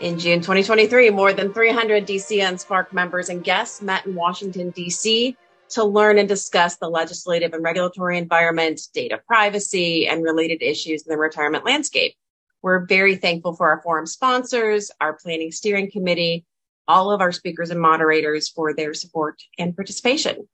[0.00, 5.36] In June 2023, more than 300 DCN Spark members and guests met in Washington, D.C.
[5.70, 11.10] to learn and discuss the legislative and regulatory environment, data privacy, and related issues in
[11.10, 12.14] the retirement landscape.
[12.62, 16.44] We're very thankful for our forum sponsors, our planning steering committee,
[16.86, 20.48] all of our speakers and moderators for their support and participation.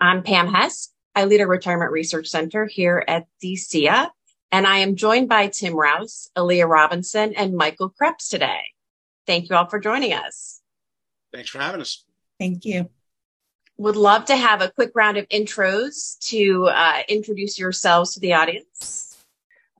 [0.00, 0.88] I'm Pam Hess.
[1.14, 4.08] I lead a retirement research center here at DCIIA,
[4.54, 8.60] and I am joined by Tim Rouse, Aliya Robinson, and Michael Kreps today.
[9.26, 10.60] Thank you all for joining us.
[11.32, 12.04] Thanks for having us.
[12.38, 12.88] Thank you.
[13.78, 18.34] Would love to have a quick round of intros to uh, introduce yourselves to the
[18.34, 19.24] audience.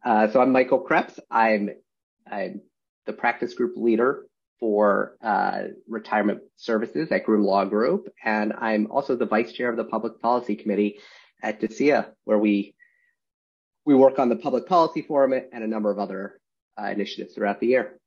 [0.04, 1.20] Uh, so I'm Michael Kreps.
[1.30, 1.70] I'm,
[2.28, 2.60] I'm
[3.06, 4.26] the practice group leader
[4.58, 9.76] for uh, retirement services at Groom Law Group, and I'm also the vice chair of
[9.76, 10.98] the Public Policy Committee
[11.44, 12.73] at DCIIA, where we
[13.84, 16.40] we work on the Public Policy Forum and a number of other
[16.80, 18.00] uh, initiatives throughout the year.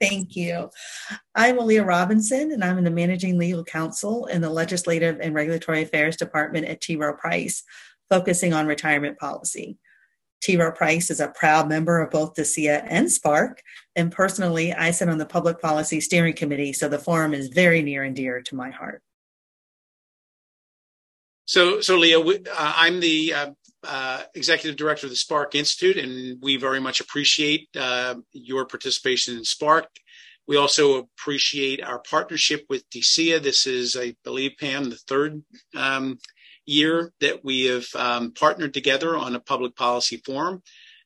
[0.00, 0.70] Thank you.
[1.34, 5.82] I'm Aliya Robinson, and I'm in the managing legal counsel in the Legislative and Regulatory
[5.82, 6.94] Affairs Department at T.
[6.94, 7.64] Rowe Price,
[8.08, 9.76] focusing on retirement policy.
[10.40, 10.56] T.
[10.56, 13.60] Rowe Price is a proud member of both the DCIIA and Spark,
[13.96, 17.82] and personally, I sit on the Public Policy Steering Committee, so the forum is very
[17.82, 19.02] near and dear to my heart.
[21.46, 23.50] So, so Leah, uh, I'm the uh,
[23.84, 29.36] uh, executive director of the Spark Institute, and we very much appreciate uh, your participation
[29.36, 29.86] in Spark.
[30.46, 33.42] We also appreciate our partnership with DCIIA.
[33.42, 35.42] This is, I believe, Pam, the third
[35.76, 36.18] um,
[36.64, 40.62] year that we have um, partnered together on a public policy forum,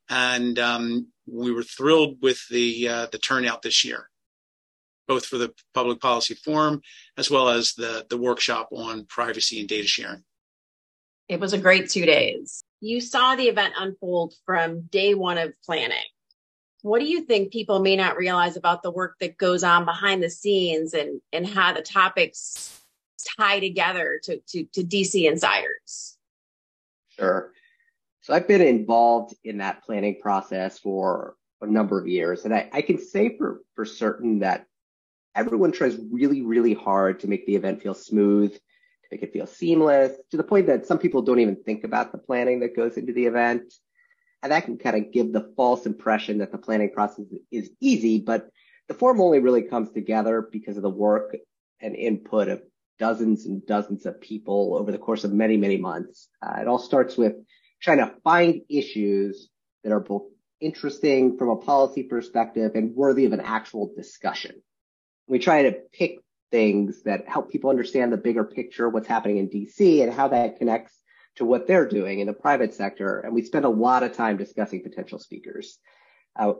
[0.09, 4.09] and um, we were thrilled with the uh, the turnout this year,
[5.09, 6.81] both for the public policy forum
[7.17, 10.25] as well as the the workshop on privacy and data sharing.
[11.33, 12.63] It was a great two days.
[12.83, 15.97] You saw the event unfold from day one of planning.
[16.83, 20.23] What do you think people may not realize about the work that goes on behind
[20.23, 22.79] the scenes and, and how the topics
[23.39, 26.19] tie together to, to, to DC insiders?
[27.09, 27.53] Sure.
[28.21, 32.45] So I've been involved in that planning process for a number of years.
[32.45, 34.67] And I, I can say for, for certain that
[35.35, 38.61] everyone tries really, really hard to make the event feel smooth, to
[39.13, 42.19] make it feel seamless, to the point that some people don't even think about the
[42.19, 43.73] planning that goes into the event.
[44.43, 48.19] And that can kind of give the false impression that the planning process is easy,
[48.19, 48.49] but
[48.89, 51.37] the form only really comes together because of the work
[51.81, 52.63] and input of
[52.99, 56.29] dozens and dozens of people over the course of many, many months.
[56.45, 57.35] Uh, it all starts with
[57.81, 59.49] trying to find issues
[59.85, 60.23] that are both
[60.61, 64.63] interesting from a policy perspective and worthy of an actual discussion.
[65.27, 66.19] We try to pick
[66.53, 70.59] things that help people understand the bigger picture, what's happening in DC and how that
[70.59, 70.97] connects
[71.37, 73.21] to what they're doing in the private sector.
[73.21, 75.79] And we spend a lot of time discussing potential speakers.
[76.39, 76.53] Uh,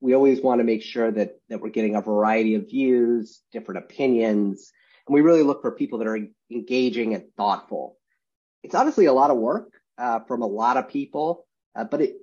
[0.00, 3.84] we always want to make sure that, that we're getting a variety of views, different
[3.84, 4.72] opinions,
[5.06, 6.18] and we really look for people that are
[6.50, 7.96] engaging and thoughtful.
[8.62, 12.16] It's obviously a lot of work uh, from a lot of people, uh, but it,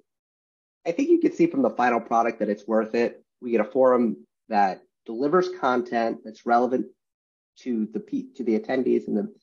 [0.85, 3.24] I think you can see from the final product that it's worth it.
[3.41, 6.88] We get a forum that delivers content that's relevant
[7.59, 9.34] to the to the attendees and the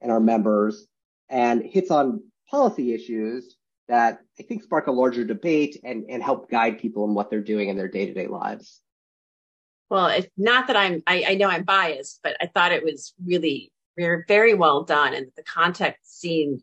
[0.00, 0.86] and our members,
[1.28, 3.56] and hits on policy issues
[3.88, 7.40] that I think spark a larger debate and and help guide people in what they're
[7.40, 8.80] doing in their day to day lives
[9.90, 13.12] well, it's not that I'm, I, I, know I'm biased, but I thought it was
[13.26, 15.14] really, very well done.
[15.14, 16.62] And the context seemed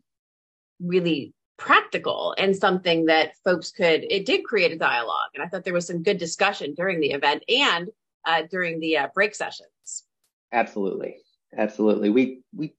[0.80, 5.28] really practical and something that folks could, it did create a dialogue.
[5.34, 7.90] And I thought there was some good discussion during the event and
[8.24, 10.04] uh, during the uh, break sessions.
[10.52, 11.16] Absolutely.
[11.56, 12.10] Absolutely.
[12.10, 12.74] We, we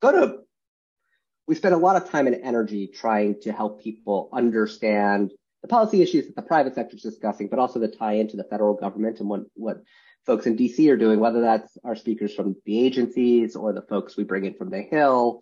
[0.00, 0.38] go to,
[1.46, 6.02] we spend a lot of time and energy trying to help people understand the policy
[6.02, 9.20] issues that the private sector is discussing, but also the tie into the federal government
[9.20, 9.82] and what, what
[10.24, 14.16] folks in DC are doing, whether that's our speakers from the agencies or the folks
[14.16, 15.40] we bring in from the Hill.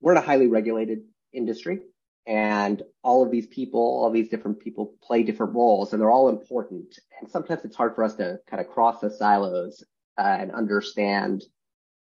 [0.00, 1.00] We're in a highly regulated
[1.32, 1.80] industry
[2.26, 6.28] and all of these people, all these different people play different roles and they're all
[6.28, 6.98] important.
[7.20, 9.82] And sometimes it's hard for us to kind of cross the silos
[10.20, 11.44] uh, and understand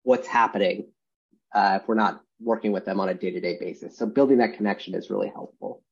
[0.04, 0.88] what's happening
[1.54, 3.98] uh, if we're not working with them on a day-to-day basis.
[3.98, 5.84] So building that connection is really helpful.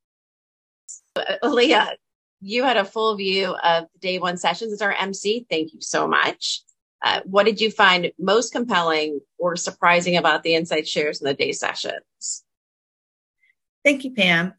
[1.44, 1.95] Leah,
[2.39, 5.45] you had a full view of the day one sessions as our MC.
[5.50, 6.62] Thank you so much.
[7.03, 11.33] Uh, what did you find most compelling or surprising about the insight shares in the
[11.33, 12.44] day sessions?
[13.83, 14.53] Thank you, Pam.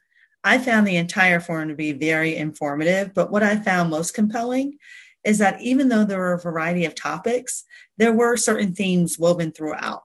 [0.44, 4.78] I found the entire forum to be very informative, but what I found most compelling
[5.26, 7.64] is that even though there were a variety of topics,
[7.98, 10.04] there were certain themes woven throughout.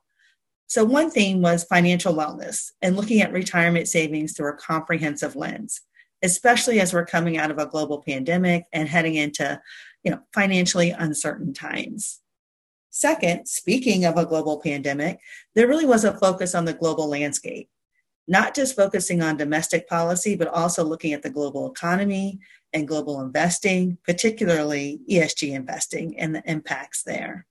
[0.68, 5.82] So, one theme was financial wellness and looking at retirement savings through a comprehensive lens.
[6.24, 9.60] especially as we're coming out of a global pandemic and heading into,
[10.04, 12.20] you know, financially uncertain times.
[12.92, 15.20] Second, speaking of a global pandemic,
[15.56, 17.70] there really was a focus on the global landscape,
[18.28, 22.40] not just focusing on domestic policy, but also looking at the global economy
[22.74, 27.46] and global investing, particularly ESG investing and the impacts there.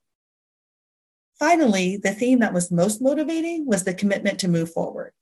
[1.39, 5.13] Finally, the theme that was most motivating was the commitment to move forward.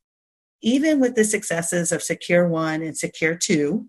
[0.60, 3.88] Even with the successes of Secure One and Secure Two,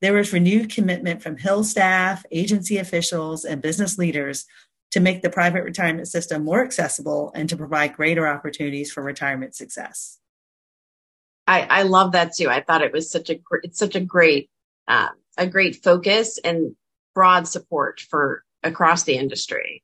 [0.00, 4.44] there was renewed commitment from Hill staff, agency officials, and business leaders
[4.90, 9.54] to make the private retirement system more accessible and to provide greater opportunities for retirement
[9.54, 10.18] success.
[11.48, 12.50] I, I love that too.
[12.50, 14.50] I thought it was such a it's such a great
[14.86, 15.08] uh,
[15.38, 16.76] a great focus and
[17.14, 19.82] broad support for across the industry.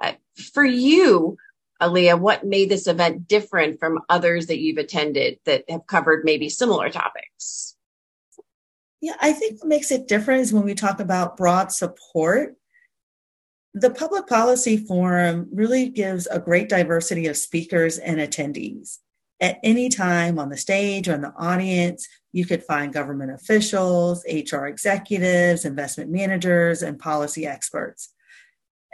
[0.00, 0.12] Uh,
[0.52, 1.36] for you,
[1.82, 6.48] Aliya, what made this event different from others that you've attended that have covered maybe
[6.48, 7.76] similar topics?
[9.00, 12.54] Yeah, I think what makes it different is when we talk about broad support.
[13.74, 18.98] The Public Policy Forum really gives a great diversity of speakers and attendees.
[19.40, 24.24] At any time on the stage or in the audience, you could find government officials,
[24.26, 28.12] HR executives, investment managers, and policy experts.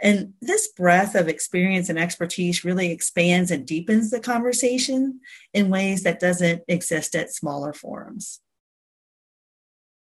[0.01, 5.21] And this breadth of experience and expertise really expands and deepens the conversation
[5.53, 8.39] in ways that doesn't exist at smaller forums.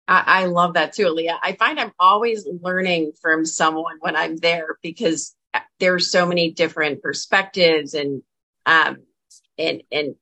[0.09, 1.39] I, I love that too, Leah.
[1.43, 5.37] I find I'm always learning from someone when I'm there because
[5.79, 8.23] there's so many different perspectives and
[8.67, 8.99] um
[9.59, 10.15] and and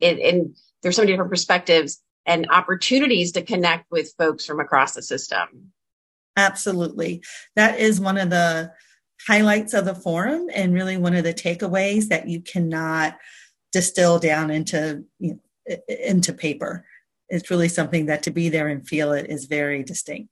[0.00, 4.92] and, and there's so many different perspectives and opportunities to connect with folks from across
[4.94, 5.72] the system.
[6.36, 7.22] Absolutely.
[7.54, 8.72] That is one of the
[9.26, 13.16] highlights of the forum and really one of the takeaways that you cannot
[13.72, 16.84] distill down into you know, into paper.
[17.28, 20.30] It's really something that to be there and feel it is very distinct.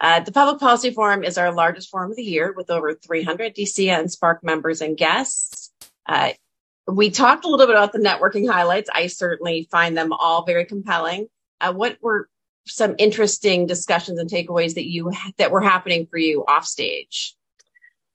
[0.00, 3.54] Uh, the Public Policy Forum is our largest forum of the year with over 300
[3.54, 5.72] DCIIA and Spark members and guests.
[6.06, 6.30] Uh,
[6.86, 8.90] we talked a little bit about the networking highlights.
[8.92, 11.28] I certainly find them all very compelling.
[11.60, 12.28] Uh, what were
[12.66, 17.34] some interesting discussions and takeaways that you that were happening for you off stage?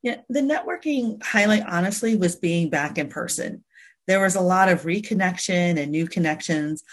[0.01, 3.63] Yeah, the networking highlight honestly was being back in person.
[4.07, 6.83] There was a lot of reconnection and new connections,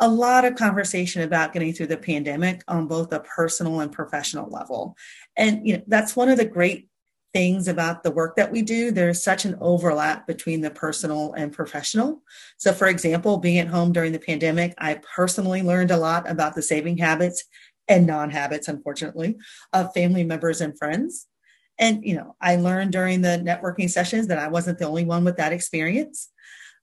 [0.00, 4.50] a lot of conversation about getting through the pandemic on both a personal and professional
[4.50, 4.96] level.
[5.36, 6.88] And you know, that's one of the great
[7.36, 8.90] things about the work that we do.
[8.90, 12.22] There's such an overlap between the personal and professional.
[12.56, 16.54] So, for example, being at home during the pandemic, I personally learned a lot about
[16.54, 17.44] the saving habits
[17.88, 19.36] and non habits, unfortunately,
[19.74, 21.26] of family members and friends.
[21.78, 25.22] And, you know, I learned during the networking sessions that I wasn't the only one
[25.22, 26.30] with that experience.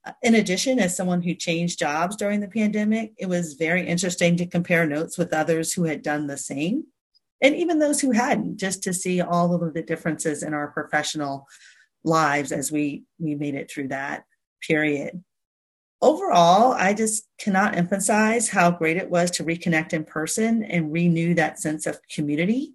[0.06, 4.38] Uh, in addition, as someone who changed jobs during the pandemic, it was very interesting
[4.38, 6.84] to compare notes with others who had done the same.
[7.44, 11.48] And even those who hadn't, just to see all of the differences in our professional
[12.04, 14.24] lives as we, we made it through that
[14.62, 15.24] period.
[16.01, 21.36] Overall, I just cannot emphasize how great it was to reconnect in person and renew
[21.36, 22.74] that sense of community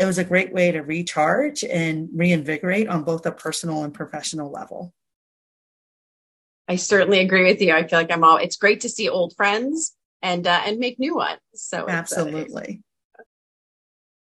[0.00, 4.50] it was a great way to recharge and reinvigorate on both a personal and professional
[4.50, 4.94] level.
[6.66, 7.74] I certainly agree with you.
[7.74, 8.38] I feel like I'm all.
[8.38, 11.40] It's great to see old friends and uh, and make new ones.
[11.54, 12.82] So absolutely.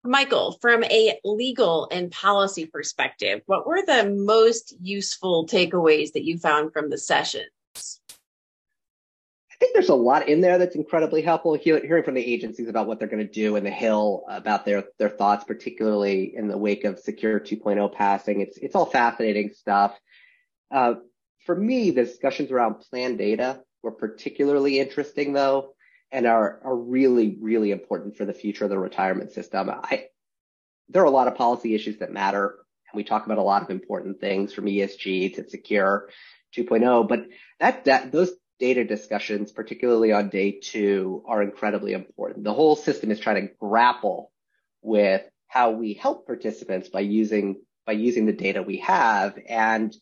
[0.05, 6.37] Michael, from a legal and policy perspective, what were the most useful takeaways that you
[6.37, 7.49] found from the sessions?
[9.51, 11.55] I think there's a lot in there that's incredibly helpful.
[11.55, 14.85] Hearing from the agencies about what they're going to do in the Hill, about their
[14.99, 18.43] their thoughts, particularly in the wake of Secure 2.0 passing.
[18.43, 19.99] It's it's all fascinating stuff.
[20.71, 20.95] Uh,
[21.47, 25.75] for me, the discussions around plan data were particularly interesting, though,
[26.13, 29.71] and are are really really important for the future of the retirement system.
[29.71, 30.07] I
[30.89, 32.57] there are a lot of policy issues that matter,
[32.91, 36.11] and we talk about a lot of important things from ESG to Secure
[36.57, 37.27] 2.0, but
[37.59, 42.45] that that those data discussions, particularly on day two, are incredibly important.
[42.45, 44.31] The whole system is trying to grapple
[44.83, 49.95] with how we help participants by using by using the data we have and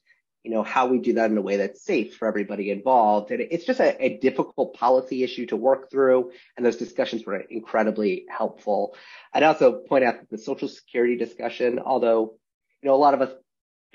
[0.42, 3.40] you know how we do that in a way that's safe for everybody involved and
[3.40, 8.24] it's just a, a difficult policy issue to work through and those discussions were incredibly
[8.28, 8.94] helpful
[9.34, 12.34] i'd also point out that the social security discussion although
[12.82, 13.30] you know a lot of us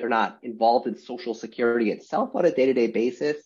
[0.01, 3.37] are not involved in social security itself on a day-to-day basis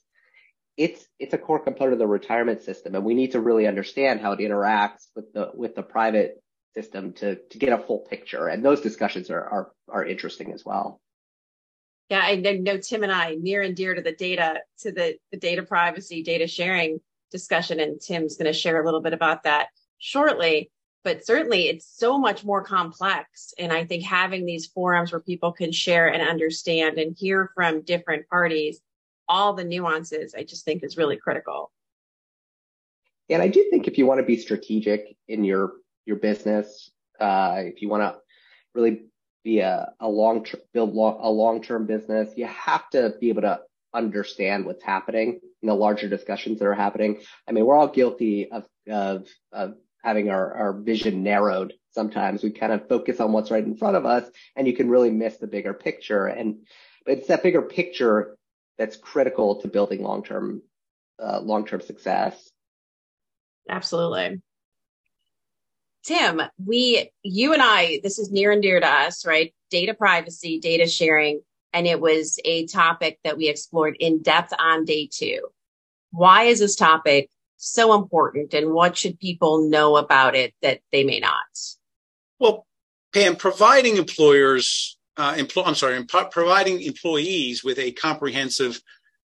[0.78, 4.22] it's it's a core component of the retirement system, and we need to really understand
[4.22, 6.42] how it interacts with the with the private
[6.74, 8.48] system to to get a full picture.
[8.48, 11.02] And those discussions are are are interesting as well.
[12.12, 15.38] Yeah, I know Tim and I near and dear to the data to the the
[15.38, 17.00] data privacy, data sharing
[17.32, 19.70] discussion, and Tim's going to share a little bit about that.
[19.98, 20.70] shortly.
[21.06, 23.54] But certainly, it's so much more complex.
[23.58, 27.82] And I think having these forums where people can share and understand and hear from
[27.82, 28.82] different parties
[29.30, 31.72] all the nuances, I just think is really critical.
[33.30, 35.72] And I do think if you want to be strategic in your
[36.06, 36.92] your business,
[37.22, 38.18] uh, if you want to
[38.76, 39.06] really
[39.44, 43.42] be a, a long build long, a long term business, you have to be able
[43.44, 43.62] to
[43.94, 47.22] understand what's happening in the larger discussions that are happening.
[47.48, 51.74] I mean, we're all guilty of of, of having our, our vision narrowed.
[51.92, 54.90] Sometimes we kind of focus on what's right in front of us, and you can
[54.90, 56.26] really miss the bigger picture.
[56.28, 56.66] And
[57.06, 58.38] but it's that bigger picture
[58.78, 60.62] that's critical to building long term
[61.22, 62.50] uh, long term success.
[63.70, 64.42] Absolutely.
[66.04, 69.54] Tim, we, you and I, this is near and dear to us, right?
[69.70, 71.42] Data privacy, data sharing,
[71.74, 75.48] and it was a topic that we explored in depth on day two.
[76.12, 81.04] Why is this topic so important and what should people know about it that they
[81.04, 81.46] may not?
[82.40, 82.66] Well,
[83.14, 88.82] Pam, providing employers, uh, empl- I'm sorry, providing employees with a comprehensive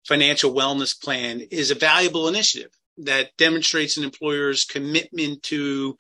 [0.06, 5.98] financial wellness plan is a valuable initiative that demonstrates an employer's commitment to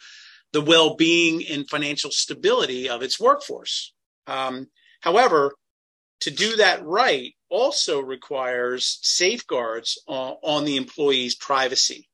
[0.53, 3.93] the well-being and financial stability of its workforce.
[4.25, 4.67] Um,
[5.01, 5.53] however,
[6.21, 12.09] to do that right also requires safeguards on, on the employee's privacy.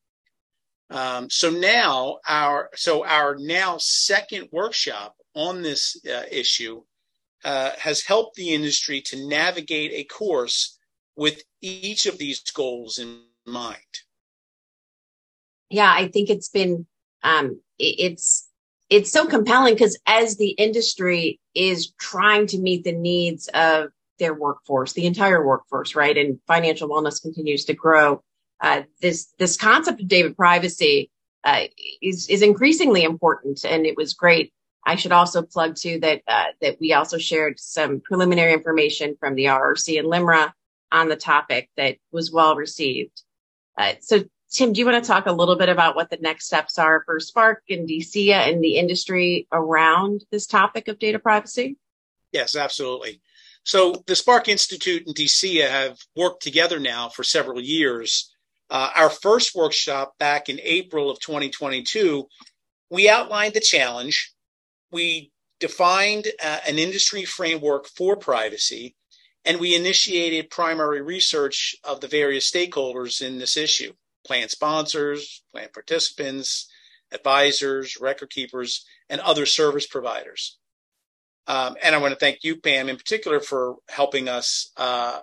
[0.90, 6.84] Um, so now our so our now second workshop on this uh, issue
[7.44, 10.78] uh, has helped the industry to navigate a course
[11.16, 13.80] with each of these goals in mind
[15.74, 16.86] yeah, I think it's been
[17.24, 18.48] um, it's
[18.89, 23.89] it's so compelling because as the industry is trying to meet the needs of
[24.20, 28.22] their workforce, the entire workforce, right, and financial wellness continues to grow.
[28.62, 31.10] Uh, this this concept of data privacy
[31.44, 31.63] uh,
[32.01, 34.53] is is increasingly important, and it was great.
[34.86, 39.36] I should also plug too that uh, that we also shared some preliminary information from
[39.36, 40.53] the RRC and LIMRA
[40.92, 43.24] on the topic that was well received.
[43.77, 44.24] Uh, so
[44.54, 47.02] Tim, do you want to talk a little bit about what the next steps are
[47.08, 51.76] for Spark and DCIIA and the industry around this topic of data privacy?
[52.32, 53.20] Yes, absolutely.
[53.64, 58.32] So the Spark Institute and DCIIA have worked together now for several years.
[58.70, 62.28] Uh, our first workshop back in April of 2022,
[62.92, 64.34] we outlined the challenge.
[64.92, 68.96] We defined uh, an industry framework for privacy,
[69.46, 73.94] and we initiated primary research of the various stakeholders in this issue
[74.25, 76.70] plan sponsors, plan participants,
[77.12, 80.58] advisors, record keepers, and other service providers.
[81.48, 85.20] Um, and I want to thank you, Pam, in particular, for helping us uh,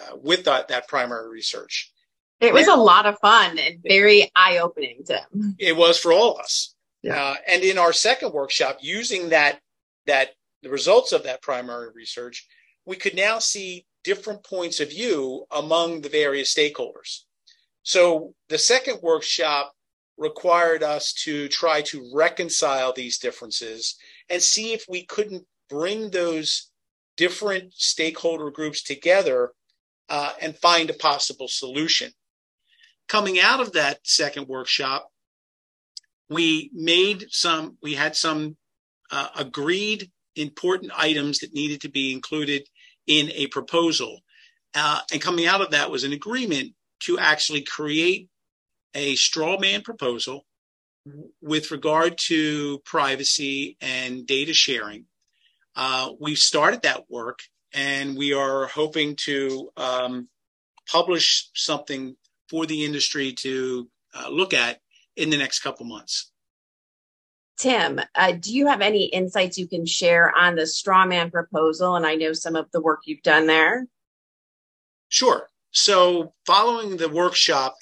[0.00, 1.92] uh, with that, that, primary research.
[2.40, 5.56] It was a lot of fun and very eye opening, Tim.
[5.58, 6.74] It was for all of us.
[7.02, 7.22] Yeah.
[7.22, 9.60] Uh, and in our second workshop, using that
[10.06, 10.30] that
[10.62, 12.46] the results of that primary research,
[12.84, 17.20] we could now see different points of view among the various stakeholders.
[17.84, 19.72] So the second workshop
[20.16, 23.96] required us to try to reconcile these differences
[24.28, 26.70] and see if we couldn't bring those
[27.16, 29.52] different stakeholder groups together
[30.08, 32.10] uh, and find a possible solution.
[33.06, 35.10] Coming out of that second workshop,
[36.30, 38.56] we made some, we had some
[39.10, 42.66] uh, agreed important items that needed to be included
[43.06, 44.20] in a proposal.
[44.74, 46.72] Uh, and coming out of that was an agreement
[47.04, 48.28] to actually create
[48.94, 50.44] a straw man proposal
[51.42, 55.04] with regard to privacy and data sharing.
[55.76, 57.40] Uh, we've started that work
[57.74, 60.28] and we are hoping to um,
[60.90, 62.16] publish something
[62.48, 64.80] for the industry to uh, look at
[65.16, 66.30] in the next couple months.
[67.56, 71.96] Tim, uh, do you have any insights you can share on the straw man proposal?
[71.96, 73.86] And I know some of the work you've done there.
[75.08, 75.48] Sure.
[75.74, 77.74] So, following the workshop,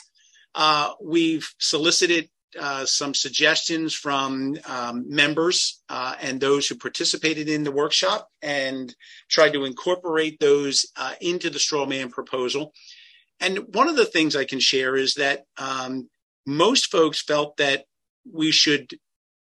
[0.55, 7.65] uh, we've solicited uh, some suggestions from um, members uh, and those who participated in
[7.65, 8.95] the workshop and
[9.29, 12.73] tried to incorporate those uh, into the straw man proposal.
[13.41, 16.09] And one of the things I can share is that um,
[16.47, 17.85] most folks felt that
[18.31, 18.95] we should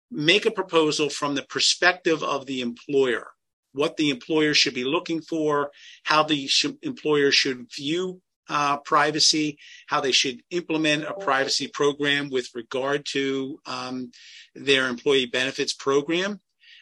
[0.09, 3.27] make a proposal from the perspective of the employer,
[3.73, 5.69] what the employer should be looking for,
[6.03, 12.29] how the sh- employer should view uh, privacy, how they should implement a privacy program
[12.29, 14.11] with regard to um,
[14.55, 16.39] their employee benefits program.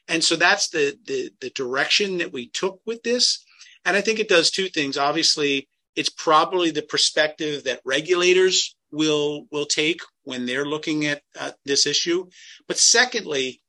[0.08, 3.44] And so that's the, the, the direction that we took with this.
[3.84, 4.98] And I think it does two things.
[4.98, 11.52] Obviously, it's probably the perspective that regulators will will take when they're looking at uh,
[11.66, 12.28] this issue.
[12.68, 13.62] But secondly,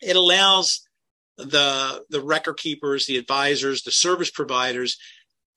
[0.00, 0.82] it allows
[1.36, 4.98] the the record keepers, the advisors, the service providers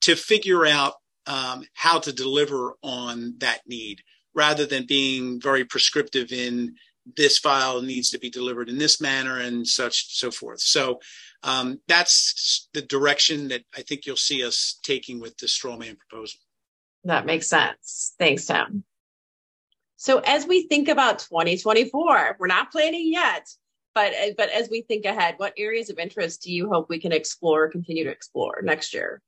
[0.02, 0.94] to figure out
[1.26, 4.02] um, how to deliver on that need
[4.34, 6.74] rather than being very prescriptive in
[7.16, 10.60] this file needs to be delivered in this manner and such so forth.
[10.60, 11.00] So
[11.42, 16.40] um, that's the direction that I think you'll see us taking with the strawman proposal.
[17.04, 18.14] That makes sense.
[18.18, 18.84] Thanks, Tim.
[19.96, 23.48] So as we think about 2024, we're not planning yet,
[23.94, 27.12] but but as we think ahead, what areas of interest do you hope we can
[27.12, 29.22] explore, continue to explore next year?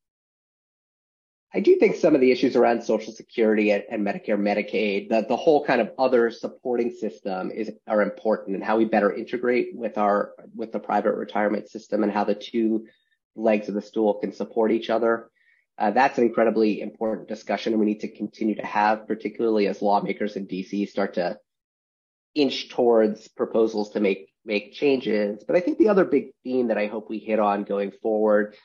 [1.56, 5.24] I do think some of the issues around Social Security and, and Medicare, Medicaid, the,
[5.26, 9.74] the whole kind of other supporting system is are important and how we better integrate
[9.74, 12.86] with our with the private retirement system and how the two
[13.36, 15.30] legs of the stool can support each other.
[15.78, 19.80] Uh, that's an incredibly important discussion and we need to continue to have, particularly as
[19.80, 21.38] lawmakers in DC start to
[22.34, 25.42] inch towards proposals to make make changes.
[25.42, 28.56] But I think the other big theme that I hope we hit on going forward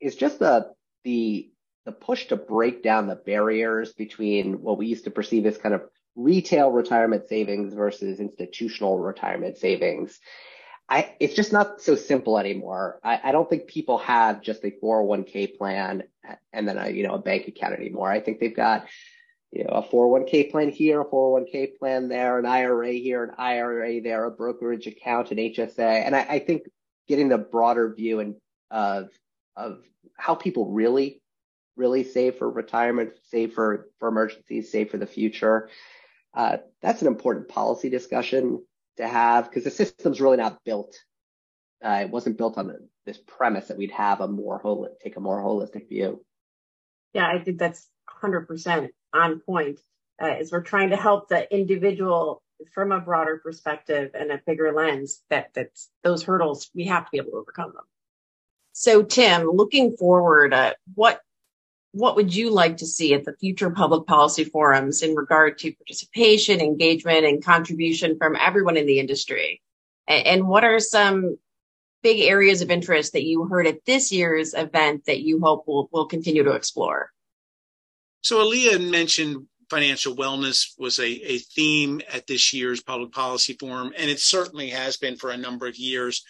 [0.00, 0.72] is just the
[1.04, 1.50] the
[1.88, 5.74] the push to break down the barriers between what we used to perceive as kind
[5.74, 5.80] of
[6.16, 10.20] retail retirement savings versus institutional retirement savings.
[10.86, 13.00] I, it's just not so simple anymore.
[13.02, 16.02] I, I don't think people have just a 401k plan
[16.52, 18.10] and then a, you know, a bank account anymore.
[18.10, 18.86] I think they've got,
[19.50, 24.02] you know, a 401k plan here, a 401k plan there, an IRA here, an IRA
[24.02, 26.04] there, a brokerage account, an HSA.
[26.04, 26.64] And I, I think
[27.08, 28.34] getting the broader view and
[28.70, 29.08] of,
[29.56, 29.78] of
[30.18, 31.22] how people really
[31.78, 35.70] really save for retirement, save for, for emergencies, save for the future.
[36.34, 38.62] Uh, that's an important policy discussion
[38.96, 40.96] to have because the system's really not built.
[41.82, 45.16] Uh, it wasn't built on the, this premise that we'd have a more whole, take
[45.16, 46.22] a more holistic view.
[47.14, 47.88] Yeah, I think that's
[48.22, 49.78] 100% on point.
[50.20, 52.42] Uh, as we're trying to help the individual
[52.74, 57.10] from a broader perspective and a bigger lens, that that's those hurdles we have to
[57.12, 57.84] be able to overcome them.
[58.72, 61.20] So, Tim, looking forward, uh, what
[61.92, 65.72] what would you like to see at the future public policy forums in regard to
[65.72, 69.62] participation, engagement, and contribution from everyone in the industry?
[70.06, 71.38] And what are some
[72.02, 75.88] big areas of interest that you heard at this year's event that you hope will,
[75.92, 77.10] will continue to explore?
[78.22, 83.92] So, Aliya mentioned financial wellness was a, a theme at this year's public policy forum,
[83.96, 86.24] and it certainly has been for a number of years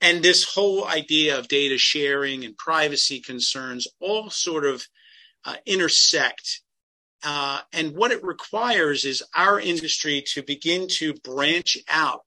[0.00, 4.86] and this whole idea of data sharing and privacy concerns all sort of
[5.44, 6.60] uh, intersect.
[7.24, 12.20] Uh, and what it requires is our industry to begin to branch out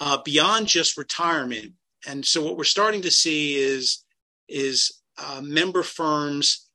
[0.00, 1.72] uh, beyond just retirement.
[2.06, 4.04] And so what we're starting to see is
[4.46, 6.68] is uh, member firms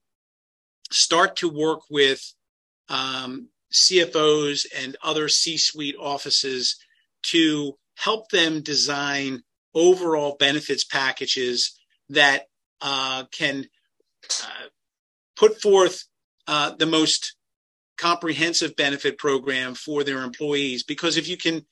[0.92, 2.34] start to work with
[2.90, 6.78] um, CFOs and other C-suite offices
[7.22, 11.80] to help them design overall benefits packages
[12.10, 12.44] that
[12.82, 13.66] uh, can
[14.44, 14.68] uh,
[15.36, 16.06] put forth
[16.48, 17.36] uh, the most
[17.98, 20.84] comprehensive benefit program for their employees.
[20.84, 21.66] Because if you can,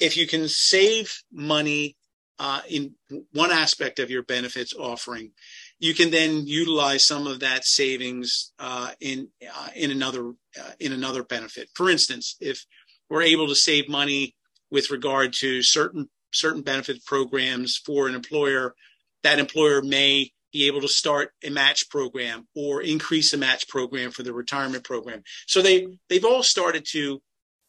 [0.00, 1.96] if you can save money
[2.38, 2.94] uh, in
[3.32, 5.32] one aspect of your benefits offering,
[5.78, 10.32] you can then utilize some of that savings uh, in uh, in another
[10.80, 11.68] in another benefit.
[11.74, 12.64] For instance, if
[13.08, 14.34] we're able to save money
[14.70, 18.74] with regard to certain certain benefit programs for an employer,
[19.22, 24.10] that employer may be able to start a match program or increase a match program
[24.10, 25.22] for the retirement program.
[25.46, 27.20] So they they've all started to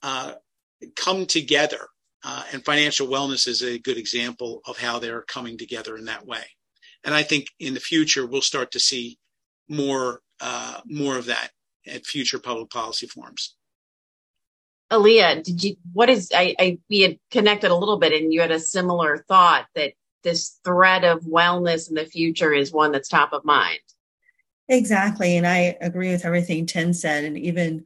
[0.03, 0.33] uh,
[0.95, 1.87] come together,
[2.23, 6.25] uh, and financial wellness is a good example of how they're coming together in that
[6.25, 6.45] way.
[7.03, 9.17] And I think in the future we'll start to see
[9.67, 11.49] more uh, more of that
[11.85, 13.56] at future public policy forums.
[14.91, 18.41] Aliya, did you, what is, I, I, we had connected a little bit and you
[18.41, 23.09] had a similar thought that this threat of wellness in the future is one that's
[23.09, 23.79] top of mind.
[24.69, 25.37] Exactly.
[25.37, 27.23] And I agree with everything Tim said.
[27.23, 27.85] And even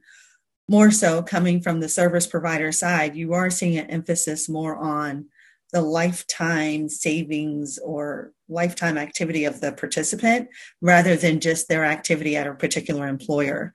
[0.68, 5.26] more so coming from the service provider side, you are seeing an emphasis more on
[5.72, 10.48] the lifetime savings or lifetime activity of the participant
[10.80, 13.72] rather than just their activity at a particular employer.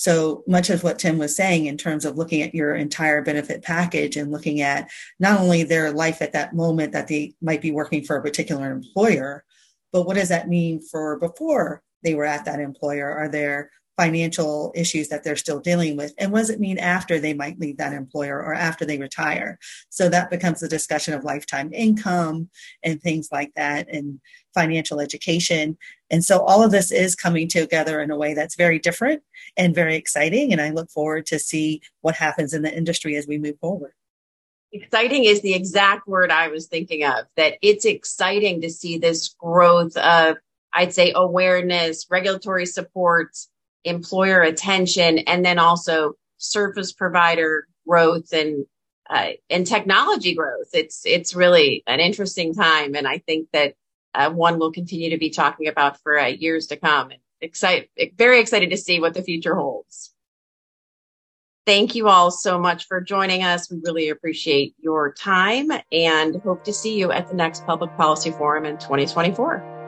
[0.00, 3.62] So much of what Tim was saying in terms of looking at your entire benefit
[3.62, 7.70] package and looking at not only their life at that moment that they might be
[7.70, 9.44] working for a particular employer,
[9.92, 13.14] but what does that mean for before they were at that employer?
[13.14, 17.18] Are there financial issues that they're still dealing with and what does it mean after
[17.18, 19.58] they might leave that employer or after they retire?
[19.90, 22.48] So that becomes a discussion of lifetime income
[22.82, 24.20] and things like that and
[24.54, 25.76] financial education.
[26.10, 29.22] And so all of this is coming together in a way that's very different
[29.56, 33.26] and very exciting and i look forward to see what happens in the industry as
[33.26, 33.92] we move forward.
[34.72, 39.28] Exciting is the exact word i was thinking of that it's exciting to see this
[39.28, 40.36] growth of
[40.74, 43.36] i'd say awareness regulatory support
[43.84, 48.66] employer attention and then also service provider growth and
[49.08, 50.68] uh, and technology growth.
[50.72, 53.74] It's it's really an interesting time, and I think that
[54.14, 57.10] uh, one will continue to be talking about for uh, years to come.
[57.10, 60.14] And excited, very excited to see what the future holds.
[61.66, 63.70] Thank you all so much for joining us.
[63.70, 68.30] We really appreciate your time and hope to see you at the next Public Policy
[68.30, 69.79] Forum in 2024.